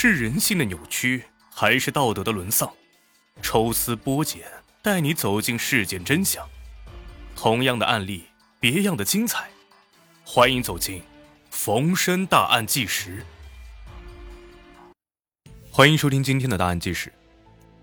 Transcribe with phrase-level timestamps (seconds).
[0.00, 2.72] 是人性的扭曲，还是道德的沦丧？
[3.42, 4.44] 抽丝剥茧，
[4.80, 6.48] 带你走进事件真相。
[7.34, 8.26] 同样的案例，
[8.60, 9.50] 别样的精彩。
[10.24, 11.00] 欢迎走进
[11.50, 13.26] 《逢申大案纪实》。
[15.68, 17.12] 欢迎收听今天的大案纪实。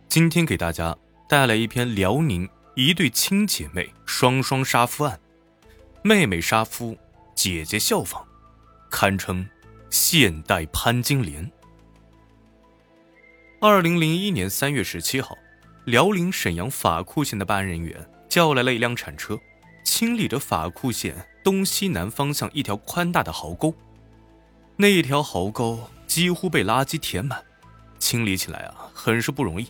[0.08, 0.96] 今天给大家
[1.28, 5.20] 带来一篇辽宁一对亲姐妹双双杀夫案，
[6.02, 6.98] 妹妹杀夫，
[7.36, 8.26] 姐姐效仿，
[8.90, 9.46] 堪称
[9.90, 11.52] 现代潘金莲。
[13.68, 15.36] 二零零一年三月十七号，
[15.86, 19.40] 辽宁沈阳法库县的办案人员叫来了一辆铲车，
[19.84, 23.74] 清理着法库县东西南方向一条宽大的壕沟。
[24.76, 27.44] 那一条壕沟几乎被垃圾填满，
[27.98, 29.66] 清理起来啊，很是不容易。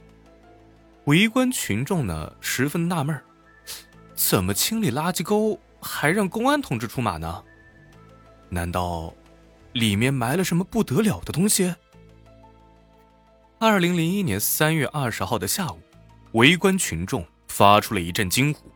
[1.06, 3.18] 围观群众呢，十分纳闷
[4.14, 7.42] 怎么清理垃圾沟还让公安同志出马呢？
[8.50, 9.14] 难道
[9.72, 11.74] 里面埋了什么不得了的东西？
[13.68, 15.82] 二零零一年三月二十号的下午，
[16.34, 18.72] 围观群众发出了一阵惊呼。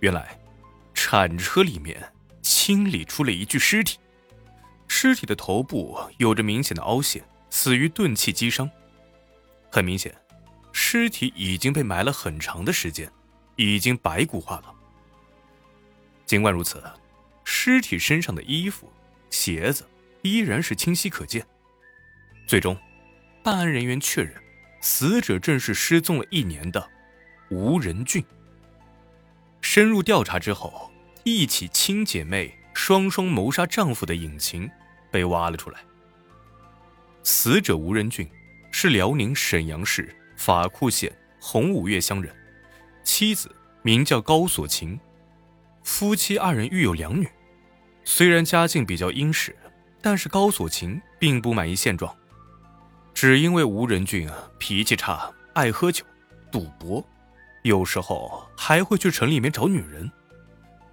[0.00, 0.36] 原来，
[0.92, 2.12] 铲车里面
[2.42, 4.00] 清理出了一具尸体，
[4.88, 8.68] 尸体的头部有着明显的凹陷，死于钝器击伤。
[9.70, 10.12] 很明显，
[10.72, 13.08] 尸体已经被埋了很长的时间，
[13.54, 14.74] 已经白骨化了。
[16.26, 16.82] 尽管如此，
[17.44, 18.92] 尸体身上的衣服、
[19.30, 19.88] 鞋子
[20.22, 21.46] 依然是清晰可见。
[22.48, 22.76] 最终。
[23.42, 24.32] 办案人员确认，
[24.80, 26.88] 死者正是失踪了一年的
[27.50, 28.24] 吴仁俊。
[29.60, 30.90] 深入调查之后，
[31.24, 34.70] 一起亲姐妹双双谋杀丈夫的隐情
[35.10, 35.80] 被挖了出来。
[37.24, 38.28] 死者吴仁俊
[38.70, 42.34] 是辽宁沈阳市法库县洪武岳乡人，
[43.02, 44.98] 妻子名叫高锁琴，
[45.82, 47.28] 夫妻二人育有两女。
[48.04, 49.56] 虽然家境比较殷实，
[50.00, 52.16] 但是高锁琴并不满意现状。
[53.14, 56.04] 只因为吴仁俊啊脾气差，爱喝酒、
[56.50, 57.04] 赌博，
[57.62, 60.10] 有时候还会去城里面找女人。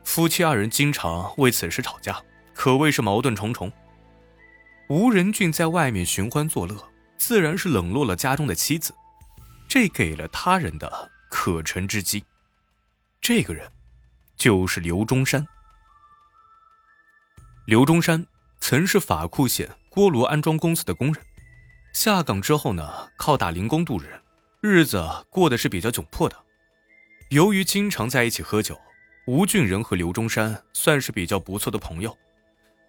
[0.04, 2.22] 夫妻二人经常为此事吵架，
[2.54, 3.72] 可谓是矛盾重重。
[4.90, 6.76] 吴仁俊在外面寻欢作乐，
[7.18, 8.94] 自然是冷落了家中的妻子，
[9.68, 12.24] 这给了他人的可乘之机。
[13.22, 13.72] 这个人，
[14.36, 15.48] 就是刘中山。
[17.66, 18.26] 刘中山
[18.60, 21.24] 曾是法库县锅炉安装公司的工人。
[22.02, 24.22] 下岗之后呢，靠打零工度日，
[24.62, 26.36] 日子过得是比较窘迫的。
[27.28, 28.80] 由于经常在一起喝酒，
[29.28, 32.18] 吴俊仁和刘中山算是比较不错的朋友。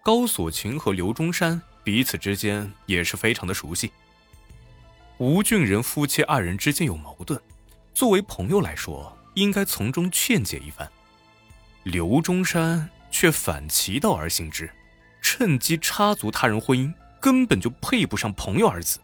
[0.01, 3.91] 高锁琴和刘中山彼此之间也是非常的熟悉。
[5.17, 7.37] 吴俊仁夫妻二人之间有矛盾，
[7.93, 10.89] 作为朋友来说，应该从中劝解一番。
[11.83, 14.71] 刘中山却反其道而行之，
[15.21, 16.93] 趁机插足他人婚姻。
[17.21, 18.99] 根本就配不上“朋友”二字。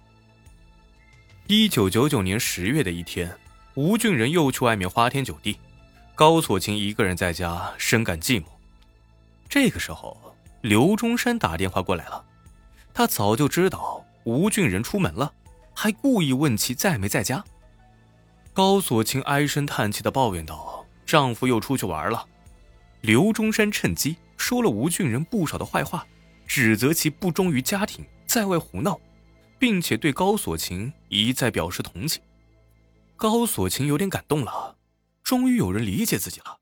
[1.45, 3.31] 一九九九年十月的一天，
[3.75, 5.59] 吴俊仁又去外面花天酒地，
[6.15, 8.45] 高锁琴一个人在家深感寂寞。
[9.47, 10.17] 这个时候，
[10.61, 12.25] 刘中山打电话过来了，
[12.91, 15.31] 他早就知道吴俊仁出门了，
[15.75, 17.45] 还故意问其在没在家。
[18.51, 22.25] 高锁琴唉声叹气的抱怨道：“丈夫又出去玩了。”
[23.01, 26.03] 刘中山趁机说了吴俊仁不少的坏话。
[26.47, 28.99] 指责其不忠于家庭，在外胡闹，
[29.59, 32.23] 并且对高锁琴一再表示同情。
[33.15, 34.77] 高锁琴有点感动了，
[35.21, 36.57] 终于有人理解自己了。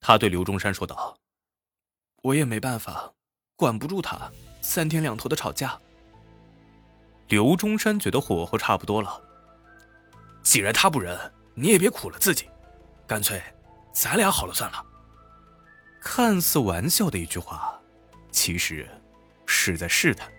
[0.00, 1.18] 他对刘中山说道
[2.22, 3.12] ：“我也没办法，
[3.56, 4.30] 管不住他，
[4.62, 5.78] 三天两头的吵架。”
[7.28, 9.20] 刘中山觉得火候差不多了，
[10.42, 11.18] 既然他不仁，
[11.54, 12.46] 你也别苦了自己，
[13.06, 13.42] 干脆
[13.92, 14.86] 咱俩好了算了。
[16.00, 17.78] 看似玩笑的一句话，
[18.30, 18.88] 其实。
[19.50, 20.30] 是在试探。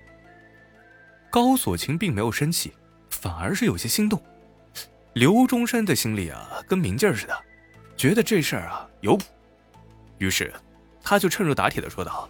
[1.29, 2.73] 高锁琴并没有生气，
[3.09, 4.22] 反而是有些心动。
[5.13, 7.38] 刘中山的心里啊，跟明镜似的，
[7.97, 9.25] 觉得这事儿啊有谱。
[10.17, 10.53] 于是，
[11.03, 12.29] 他就趁热打铁的说道：“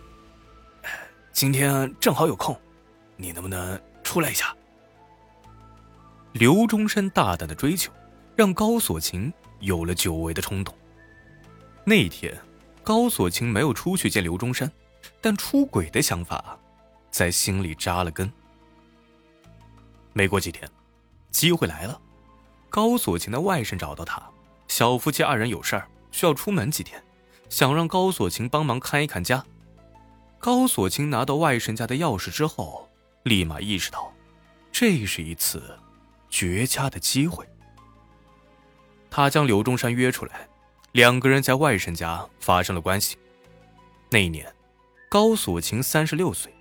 [1.32, 2.60] 今天正好有空，
[3.16, 4.56] 你能不能出来一下？”
[6.34, 7.92] 刘中山大胆的追求，
[8.36, 10.76] 让高锁琴有了久违的冲动。
[11.84, 12.36] 那一天，
[12.84, 14.72] 高锁琴没有出去见刘中山，
[15.20, 16.58] 但出轨的想法。
[17.12, 18.32] 在心里扎了根。
[20.14, 20.68] 没过几天，
[21.30, 22.02] 机会来了，
[22.70, 24.22] 高锁琴的外甥找到他，
[24.68, 27.02] 小夫妻二人有事儿需要出门几天，
[27.50, 29.46] 想让高锁琴帮忙看一看家。
[30.40, 32.90] 高锁琴拿到外甥家的钥匙之后，
[33.24, 34.12] 立马意识到，
[34.72, 35.78] 这是一次
[36.30, 37.48] 绝佳的机会。
[39.10, 40.48] 他将刘中山约出来，
[40.94, 43.18] 两个人在外甥家发生了关系。
[44.10, 44.54] 那一年，
[45.10, 46.54] 高锁琴三十六岁。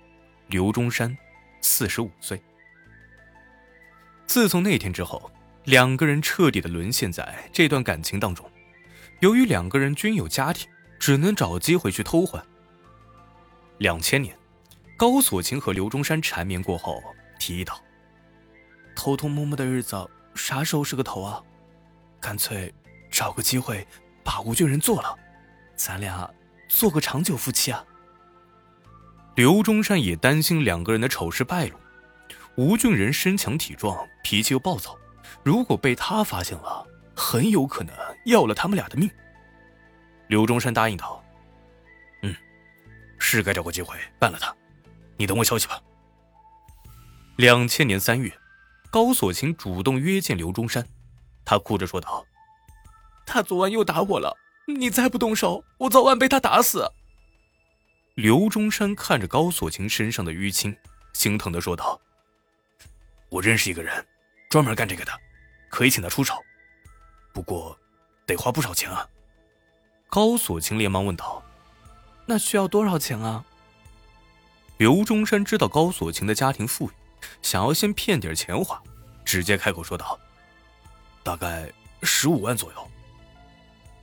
[0.51, 1.17] 刘中山，
[1.61, 2.39] 四十五岁。
[4.27, 5.31] 自从那天之后，
[5.63, 8.45] 两个人彻底的沦陷在这段感情当中。
[9.21, 10.69] 由于两个人均有家庭，
[10.99, 12.45] 只能找机会去偷欢。
[13.77, 14.37] 两千年，
[14.97, 17.01] 高锁琴和刘中山缠绵过后，
[17.39, 17.81] 提议道
[18.93, 20.05] ：“偷偷摸摸的日子，
[20.35, 21.41] 啥时候是个头啊？
[22.19, 22.73] 干脆
[23.09, 23.87] 找个机会
[24.21, 25.17] 把吴俊仁做了，
[25.77, 26.29] 咱俩
[26.67, 27.85] 做个长久夫妻啊！”
[29.41, 31.75] 刘中山也担心两个人的丑事败露。
[32.57, 34.95] 吴俊仁身强体壮，脾气又暴躁，
[35.41, 36.85] 如果被他发现了，
[37.15, 37.91] 很有可能
[38.27, 39.09] 要了他们俩的命。
[40.27, 41.23] 刘中山答应道
[42.21, 42.35] ：“嗯，
[43.17, 44.55] 是该找个机会办了他，
[45.17, 45.81] 你等我消息吧。”
[47.35, 48.31] 两千年三月，
[48.91, 50.85] 高锁琴主动约见刘中山，
[51.43, 52.23] 他哭着说道
[53.25, 54.37] ：“他昨晚又打我了，
[54.67, 56.91] 你再不动手，我早晚被他打死。”
[58.21, 60.77] 刘中山看着高锁琴身上的淤青，
[61.11, 61.99] 心疼的说道。
[63.29, 64.05] 我认识一个人，
[64.47, 65.11] 专门干这个的，
[65.71, 66.35] 可以请他出手，
[67.33, 67.75] 不过
[68.27, 69.09] 得花不少钱啊。
[70.07, 71.43] 高锁琴连忙问道
[72.27, 73.43] ：“那需要多少钱啊？”
[74.77, 76.91] 刘中山知道高锁琴的家庭富裕，
[77.41, 78.79] 想要先骗点钱花，
[79.25, 80.19] 直接开口说道
[81.25, 81.71] ：“大概
[82.03, 82.91] 十五万左右。”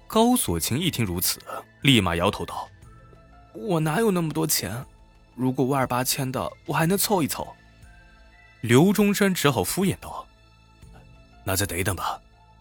[0.08, 1.38] 高锁琴一听如此，
[1.82, 2.68] 立马摇头道
[3.66, 4.84] ：“我哪有那么多钱？
[5.34, 7.46] 如果万儿八千的，我还能凑一凑。”
[8.62, 10.26] 刘中山只好敷衍道
[11.44, 12.20] ：“那再等一等吧，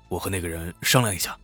[0.09, 1.37] 我和那个人商量一下。”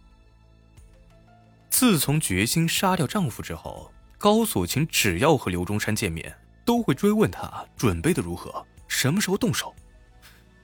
[1.70, 6.34] 自从决心杀掉丈夫之后，高锁琴只要和刘中山见面，
[6.64, 9.74] 都会追问他准备的如何，什么时候动手。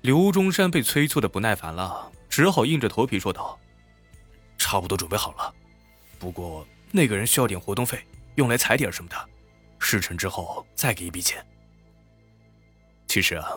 [0.02, 3.60] 刘中山被催促的不耐烦了，只好硬着头皮说道
[4.58, 5.54] ：“差不多准备好了，
[6.20, 8.06] 不过那个人需要点活动费，
[8.40, 9.30] 用来踩点什么的，
[9.78, 11.46] 事成之后再给一笔钱。”
[13.06, 13.52] 其实啊。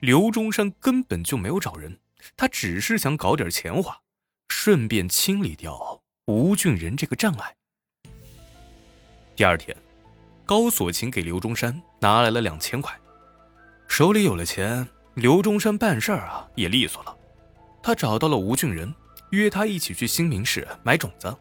[0.00, 1.98] 刘中山根本就没有找人，
[2.36, 3.98] 他只是想搞点钱花，
[4.48, 7.56] 顺便清理掉吴俊仁这个障碍。
[9.34, 9.74] 第二天，
[10.44, 12.94] 高锁琴给刘中山拿来了两千块，
[13.88, 17.16] 手里有了钱，刘中山办事儿啊也利索了。
[17.82, 18.94] 他找到了吴俊仁，
[19.30, 21.34] 约他一起去新民市买种子。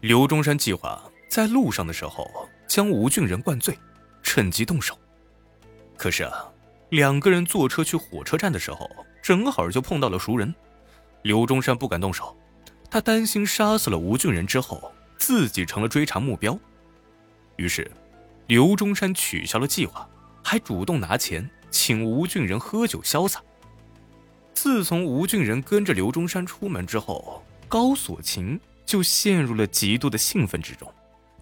[0.00, 1.00] 刘中山计划
[1.34, 3.76] 在路上的时候将吴俊仁灌醉，
[4.22, 4.96] 趁机动手。
[5.96, 6.48] 可是啊。
[6.90, 8.88] 两个人坐车去火车站的时候，
[9.20, 10.54] 正好就碰到了熟人。
[11.22, 12.36] 刘中山不敢动手，
[12.88, 16.56] 他担心杀死了吴俊仁之后，自己成了追查目标。
[17.56, 17.90] 于是，
[18.46, 20.08] 刘中山取消了计划，
[20.40, 23.42] 还主动拿钱请吴俊仁喝酒潇洒。
[24.52, 30.88] 自从吴俊仁跟着刘中山出门之后，高锁琴就陷入了极度的兴奋之中，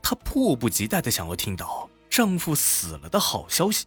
[0.02, 3.86] 她迫不及待的想要听到丈夫死了的好消息。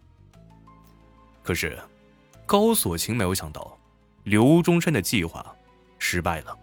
[1.44, 1.78] 可是，
[2.46, 3.78] 高锁琴没有想到，
[4.24, 5.56] 刘中山的计划
[6.00, 6.58] 失败了。